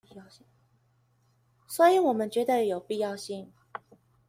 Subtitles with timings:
[1.67, 3.53] 所以我們覺得有必要性